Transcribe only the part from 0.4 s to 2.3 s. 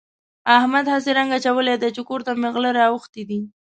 احمد هسې رنګ اچولی دی چې کور